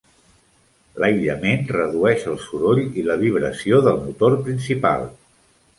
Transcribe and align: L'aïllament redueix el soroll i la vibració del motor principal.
L'aïllament 1.03 1.69
redueix 1.75 2.27
el 2.33 2.41
soroll 2.47 2.83
i 3.03 3.07
la 3.11 3.19
vibració 3.27 3.85
del 3.91 4.05
motor 4.09 4.41
principal. 4.49 5.09